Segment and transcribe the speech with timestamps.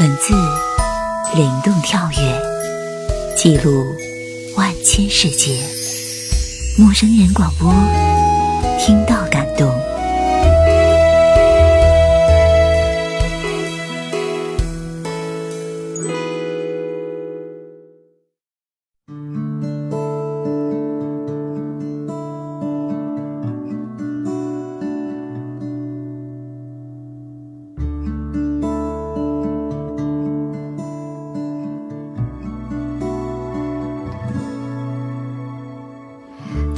[0.00, 0.32] 文字
[1.34, 2.42] 灵动跳跃，
[3.36, 3.94] 记录
[4.56, 5.52] 万千世界。
[6.78, 7.70] 陌生人广播，
[8.78, 9.22] 听到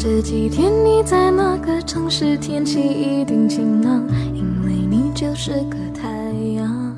[0.03, 2.37] 这几天你在哪个城市？
[2.39, 6.09] 天气一定晴朗，因为你就是个太
[6.57, 6.97] 阳。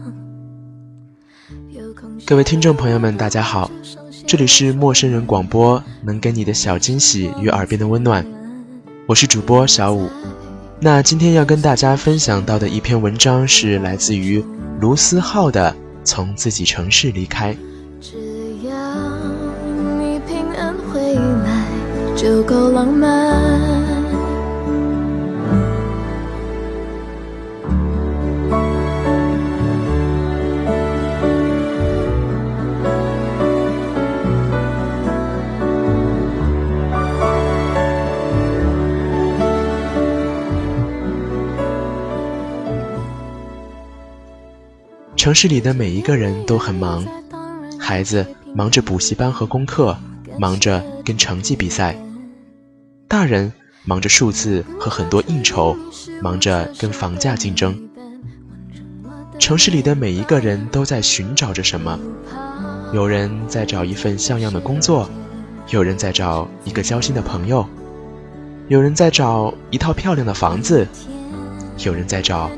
[2.24, 3.70] 各位听众朋友们，大家好，
[4.26, 8.24] 这里是陌生人广播，能给你的小惊喜与耳边的温暖，
[9.06, 10.08] 我是主播小五。
[10.80, 14.42] 那今天要跟大家分享到的一篇文章是来自于
[14.80, 15.70] 卢思浩的
[16.04, 17.52] 《从自己城市离开》。
[22.24, 23.10] 就够浪漫。
[45.14, 47.04] 城市里的每一个人都很忙，
[47.78, 49.94] 孩子忙着补习班和功课，
[50.38, 51.94] 忙着跟成绩比赛。
[53.14, 53.52] 大人
[53.84, 55.76] 忙着数字和很多应酬，
[56.20, 57.88] 忙着跟房价竞争。
[59.38, 61.96] 城市里的每一个人都在寻找着什么，
[62.92, 65.08] 有人在找一份像样的工作，
[65.68, 67.64] 有人在找一个交心的朋友，
[68.66, 70.84] 有人在找一套漂亮的房子，
[71.84, 72.50] 有人在找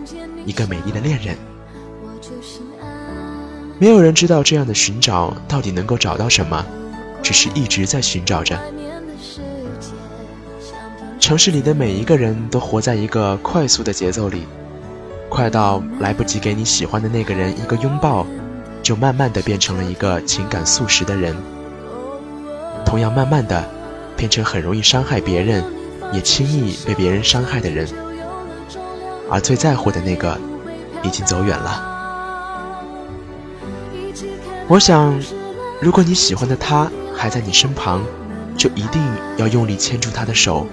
[0.46, 1.36] 一个美丽的恋人。
[3.78, 6.64] 没有人知道这样的寻找到底能够找到什么，
[7.22, 8.58] 只是一直在寻找着。
[11.26, 14.47] 城市里的每一个人都活在一个快速的节奏里，
[15.28, 18.25] 快到来不及给你喜欢的那个人一个拥抱，
[18.81, 21.34] 就慢慢的变成了一个情感素食的人。
[22.84, 23.69] 同样慢慢的，
[24.16, 25.64] 变成很容易伤害别人，
[26.12, 27.88] 也轻易被别人伤害的人。
[29.28, 30.38] 而最在乎的那个，
[31.03, 31.82] 已经走远了。
[34.69, 35.20] 我想，
[35.81, 38.04] 如果你喜欢的他还在你身旁，
[38.56, 39.03] 就一定
[39.38, 40.64] 要用力牵住他的手。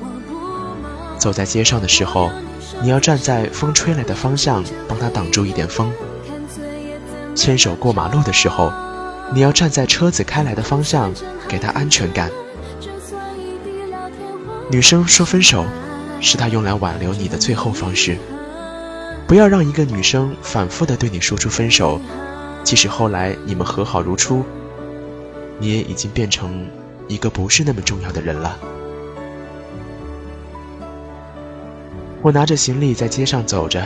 [1.23, 2.29] 走在街上的时候，
[2.81, 5.89] 你要站在风吹来的方向，帮他挡住一点风；
[7.33, 8.73] 牵手过马路的时候，
[9.33, 11.13] 你要站在车子开来的方向，
[11.47, 12.29] 给他安全感。
[14.69, 15.65] 女生说分手，
[16.19, 18.17] 是她用来挽留你的最后方式。
[19.25, 22.01] 不要让一个女生反复的对你说出分手，
[22.65, 24.43] 即使后来你们和好如初，
[25.57, 26.67] 你也已经变成
[27.07, 28.59] 一个不是那么重要的人了。
[32.23, 33.85] 我拿着行李在街上走着，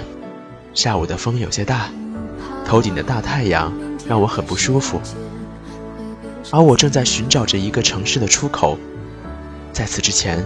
[0.72, 1.90] 下午的风有些大，
[2.64, 3.74] 头顶的大太阳
[4.08, 5.02] 让我很不舒服。
[6.52, 8.78] 而我正在寻找着一个城市的出口，
[9.74, 10.46] 在此之前，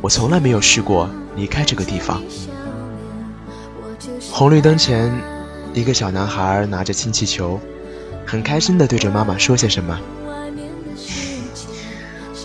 [0.00, 2.22] 我从来没有试过离开这个地方。
[4.30, 5.12] 红绿灯前，
[5.74, 7.58] 一个小男孩拿着氢气球，
[8.24, 9.98] 很开心地对着妈妈说些什么。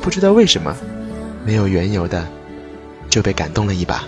[0.02, 0.76] 不知道为什么，
[1.46, 2.28] 没有缘由的，
[3.12, 4.04] 就被感动了一把。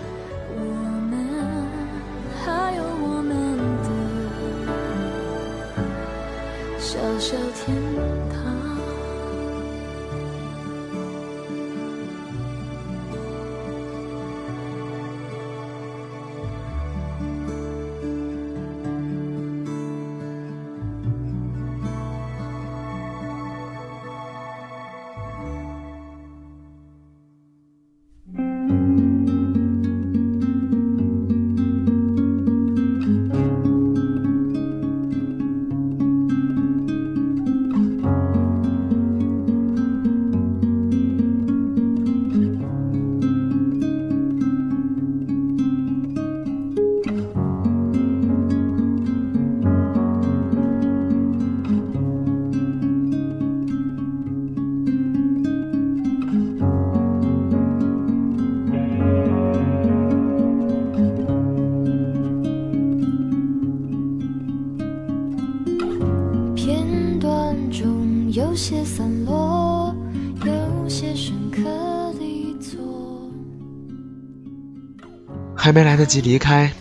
[75.69, 76.73] 还没来得及离开，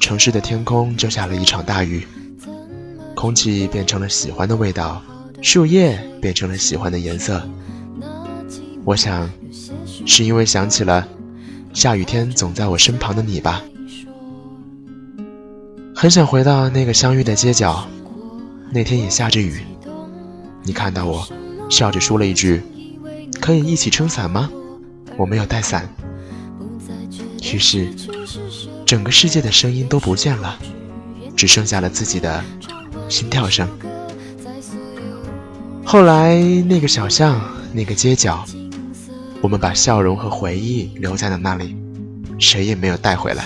[0.00, 2.04] 城市的天空就下了一场大雨，
[3.14, 5.00] 空气变成了喜欢的味道，
[5.40, 7.40] 树叶变成了喜欢的颜色。
[8.82, 9.30] 我想，
[10.04, 11.06] 是因为想起了
[11.72, 13.62] 下雨天总在我身旁的你吧。
[15.94, 17.86] 很想回到那个相遇的街角，
[18.72, 19.60] 那天也下着雨。
[20.64, 21.24] 你看到我，
[21.70, 22.60] 笑着说了一句
[23.40, 24.50] ：“可以一起撑伞吗？”
[25.16, 25.88] 我没有带伞。
[27.42, 27.92] 于是，
[28.86, 30.58] 整个世界的声音都不见了，
[31.36, 32.42] 只剩下了自己的
[33.08, 33.68] 心跳声。
[35.84, 37.42] 后来，那个小巷，
[37.72, 38.44] 那个街角，
[39.42, 41.76] 我们把笑容和回忆留在了那里，
[42.38, 43.44] 谁也没有带回来。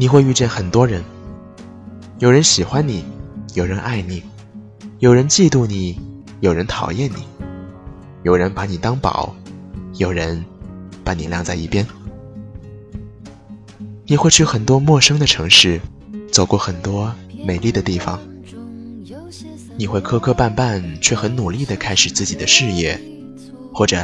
[0.00, 1.02] 你会遇见很多人，
[2.20, 3.04] 有人喜欢你，
[3.54, 4.22] 有人爱你，
[5.00, 5.98] 有人嫉妒你，
[6.38, 7.24] 有人讨厌你，
[8.22, 9.34] 有人把你当宝，
[9.94, 10.44] 有人
[11.02, 11.84] 把你晾在一边。
[14.06, 15.80] 你会去很多陌生的城市，
[16.30, 17.12] 走过很多
[17.44, 18.20] 美丽的地方。
[19.76, 23.00] 你会磕磕绊绊，却很努力地开始自己的事业，
[23.74, 24.00] 或者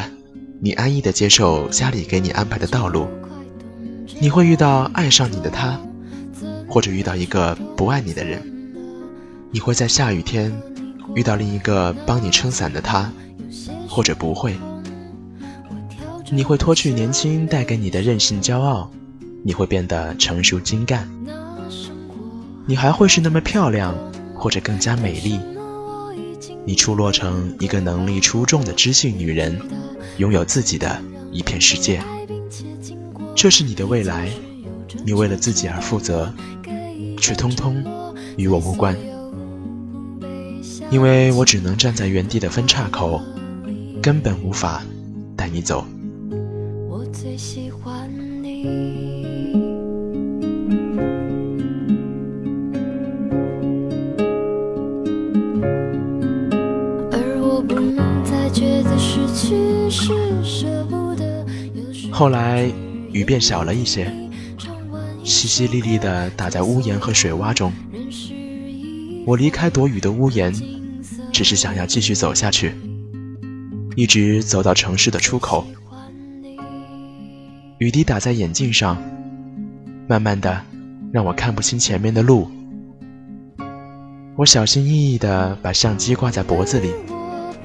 [0.61, 3.07] 你安逸地接受家里给你安排的道路。
[4.21, 5.79] 你会遇到爱上你的他，
[6.69, 8.43] 或者遇到一个不爱你的人。
[9.51, 10.53] 你会在下雨天
[11.15, 13.11] 遇到另一个帮你撑伞的他，
[13.89, 14.57] 或者不会。
[16.31, 18.91] 你会脱去年轻带给你的任性骄傲，
[19.45, 21.09] 你会变得成熟精干。
[22.67, 23.95] 你还会是那么漂亮，
[24.35, 25.39] 或者更加美丽。
[26.65, 29.61] 你出落成一个能力出众的知性女人，
[30.17, 32.03] 拥有自己的一片世界。
[33.37, 34.31] 这是你的未来，
[35.05, 36.33] 你为了自己而负责，
[37.19, 37.77] 却通通
[38.39, 38.97] 与我无关，
[40.91, 43.21] 因为我只能站在原地的分岔口，
[44.01, 44.83] 根本无法
[45.37, 45.85] 带你走。
[46.89, 48.09] 我最喜欢
[48.43, 48.65] 你。
[62.11, 62.73] 后来。
[63.15, 64.07] 雨变小了一些，
[65.25, 67.73] 淅淅沥沥地打在屋檐和水洼中。
[69.25, 70.53] 我离开躲雨的屋檐，
[71.33, 72.75] 只是想要继续走下去，
[73.95, 75.65] 一直走到城市的出口。
[77.79, 79.01] 雨滴打在眼镜上，
[80.09, 80.61] 慢慢的
[81.13, 82.51] 让我看不清前面的路。
[84.37, 86.91] 我小心翼翼地把相机挂在脖子里，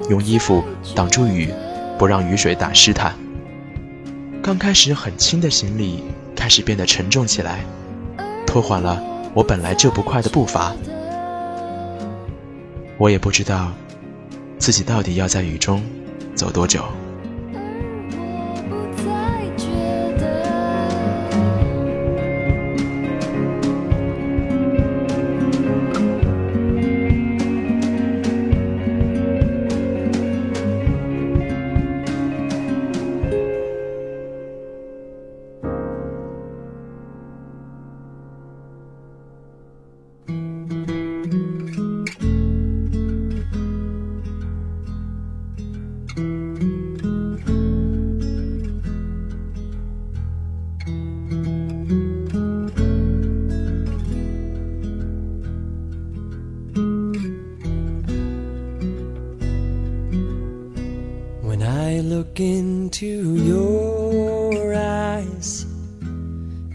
[0.08, 0.62] 用衣服
[0.94, 1.48] 挡住雨，
[1.98, 3.12] 不让雨水打湿它。
[4.42, 6.02] 刚开始很轻的行李
[6.34, 7.62] 开始变得沉重起来，
[8.46, 9.02] 拖缓了
[9.34, 10.74] 我本来就不快的步伐。
[12.96, 13.70] 我也不知道
[14.58, 15.82] 自己到底要在雨中
[16.34, 16.84] 走多久。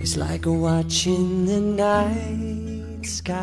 [0.06, 3.34] Is like watching the night sky.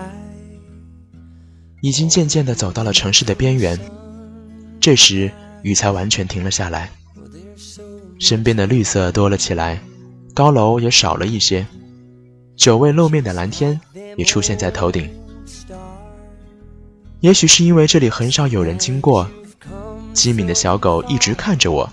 [1.81, 3.76] 已经渐渐地走到了城市的边缘。
[4.81, 5.31] 这时
[5.62, 6.90] 雨才完全停了下来。
[8.21, 9.81] 身边的绿色多了起来
[10.35, 11.66] 高楼也少了一些。
[12.54, 13.81] 久未露面的蓝天
[14.16, 15.11] 也出现在头顶。
[17.19, 19.28] 也许是因为这里很少有人经过
[20.12, 21.90] 机敏的小狗一直看着我，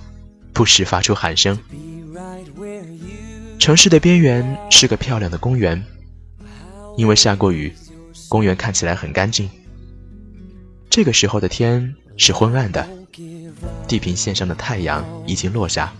[0.54, 1.58] 不时发出喊声。
[3.60, 5.84] 城市的边缘是个漂亮的公园，
[6.96, 7.72] 因为下过雨，
[8.30, 9.50] 公园看起来很干净。
[10.90, 12.88] 这个时候的天是昏暗的，
[13.86, 15.94] 地平线上的太阳已经落下，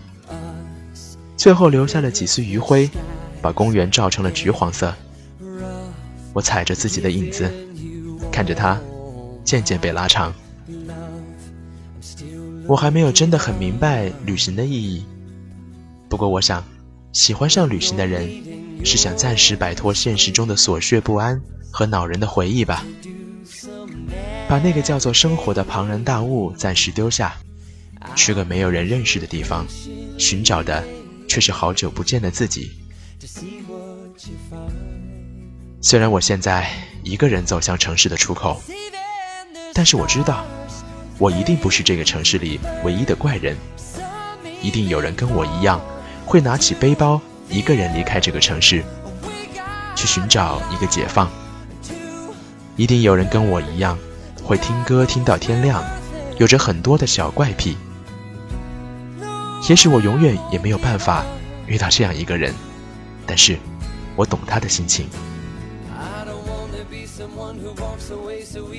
[1.36, 2.88] 最后留下了几丝余晖，
[3.42, 4.94] 把公园照成了橘黄色。
[6.32, 7.52] 我踩着自己的影子，
[8.32, 8.80] 看着它
[9.44, 10.32] 渐渐被拉长。
[12.66, 15.04] 我还没有真的很明白旅行的意义，
[16.08, 16.64] 不过我想，
[17.12, 18.30] 喜欢上旅行的人，
[18.84, 21.40] 是想暂时摆脱现实中的琐屑不安
[21.70, 22.84] 和恼人的回忆吧，
[24.48, 27.34] 把那个叫做生活的庞然大物暂时丢下，
[28.14, 29.66] 去个没有人认识的地方，
[30.18, 30.84] 寻找的
[31.28, 32.70] 却是好久不见的自己。
[35.82, 36.70] 虽然我现在
[37.02, 38.62] 一个人走向城市的出口，
[39.74, 40.44] 但是我知道。
[41.18, 43.54] 我一定不是这个城市里唯一的怪人，
[44.62, 45.78] 一定有人跟我一样，
[46.30, 48.84] 会拿起背包，一个人离开这个城市，
[49.96, 51.28] 去寻找一个解放。
[52.76, 53.98] 一定有人跟我一样，
[54.40, 55.82] 会听歌听到天亮，
[56.38, 57.76] 有着很多的小怪癖。
[59.68, 61.24] 也许我永远也没有办法
[61.66, 62.54] 遇到这样一个人，
[63.26, 63.58] 但是
[64.14, 65.08] 我懂他的心情。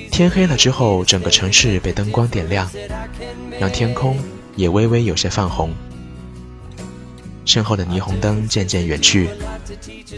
[0.10, 2.72] 天黑了之后，整个城市被灯光点亮，
[3.60, 4.18] 让天空
[4.56, 5.74] 也微微有些泛红。
[7.46, 9.30] 身后的霓虹灯渐渐远去，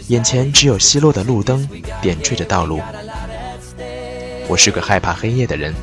[0.08, 1.68] 眼前只有稀落的路灯
[2.00, 2.80] 点缀着道路。
[4.46, 5.74] 我是个害怕黑夜的人，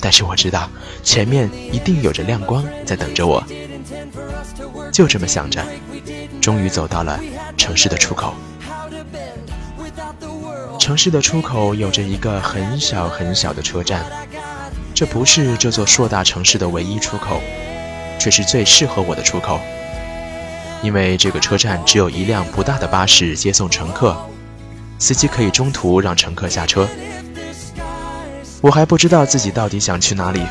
[0.00, 0.68] 但是我知道
[1.02, 3.44] 前面一定有着亮光在等着我。
[4.92, 5.62] 就这么想着，
[6.40, 7.20] 终于走到了
[7.56, 8.34] 城市的出口。
[10.78, 14.04] 城市的出口有着一个很小很小的车站，
[14.94, 17.40] 这不是这座硕大城市的唯一出口，
[18.18, 19.60] 却是最适合我的出口。
[20.82, 24.16] 因为这个车站只有一辆不大的巴士接送乘客，
[24.98, 26.88] 司机可以中途让乘客下车。
[28.60, 30.42] 我还不知道自己到底想去哪里，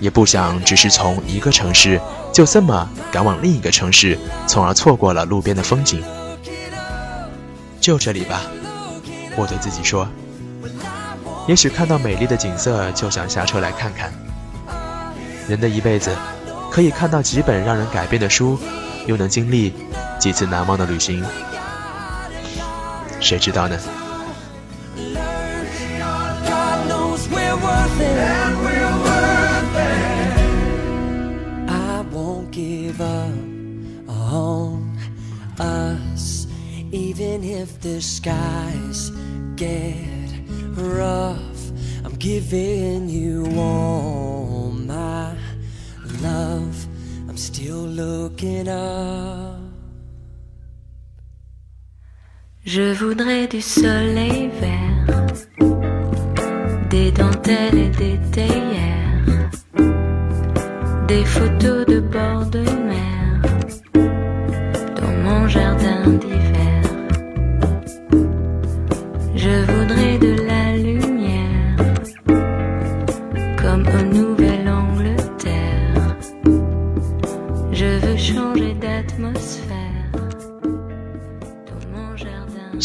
[0.00, 2.00] 也不想只是从一个城市
[2.32, 6.02] 就这么赶往另一个城市，从而错过了路边的风景。
[7.80, 8.42] 就这里吧。
[9.36, 10.08] 我对自己说
[11.48, 14.12] ：“也许看到美丽的景色就想下车来看看。
[15.48, 16.14] 人的一辈子，
[16.70, 18.58] 可以看到几本让人改变的书，
[19.06, 19.72] 又能经历
[20.18, 21.22] 几次难忘的旅行，
[23.20, 23.78] 谁知道呢？”
[36.92, 39.10] even if the skies
[39.56, 39.96] get
[40.76, 41.72] rough
[42.04, 45.34] i'm giving you all my
[46.22, 46.86] love
[52.64, 55.26] je voudrais du soleil vert
[56.90, 58.63] des dentelles et des théières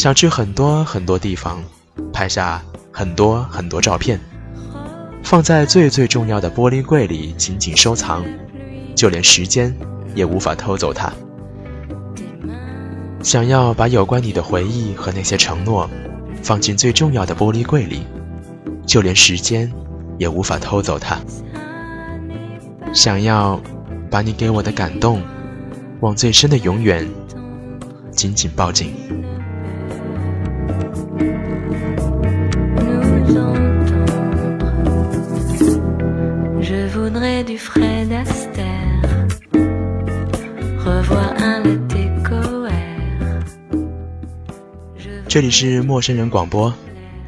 [0.00, 1.62] 想去很多很多地方，
[2.10, 4.18] 拍下很多很多照片，
[5.22, 8.24] 放在最最重要的玻璃柜里紧紧收藏，
[8.96, 9.76] 就连时间
[10.14, 11.12] 也无法偷走它。
[13.22, 15.86] 想要把有关你的回忆和那些承诺。
[16.42, 18.00] 放进最重要的玻璃柜里，
[18.86, 19.70] 就连时间
[20.16, 21.20] 也无法偷走它。
[22.94, 23.60] 想要
[24.10, 25.20] 把你给我的感动，
[26.00, 27.06] 往最深的永远
[28.10, 28.94] 紧紧抱紧。
[45.30, 46.74] 这里是陌生人广播，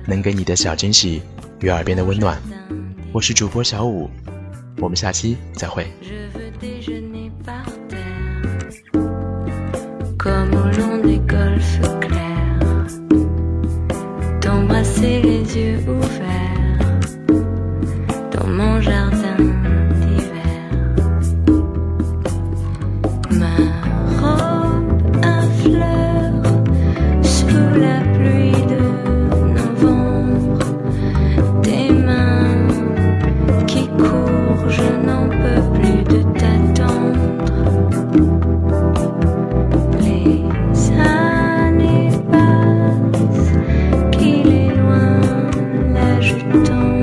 [0.08, 1.22] 能给你的小惊喜
[1.60, 2.36] 与耳边的温暖。
[3.12, 4.10] 我是主播小五，
[4.78, 5.86] 我们下期再会。
[46.52, 47.01] 动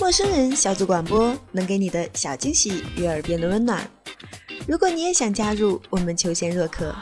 [0.00, 3.88] 陌生人小组广播，能给你的小惊喜，悦耳边的温暖。
[4.70, 6.94] 如果你也想加入，我们求贤若渴，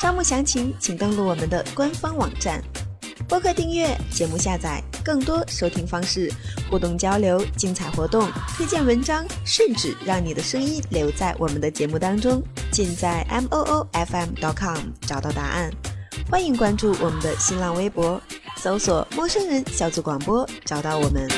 [0.00, 2.64] 招募详情请登录我们的官方网站。
[3.28, 6.32] 播客订阅、节目下载、更多收听方式、
[6.70, 15.70] 互动交流、精彩活动、推荐文章，甚至让你的声音留在我们的节目当中，尽在 m o o f m dot com 找到答案。
[16.30, 18.18] 欢迎关注我们的新浪微博，
[18.56, 21.28] 搜索“陌生人小组广播”，找到我们。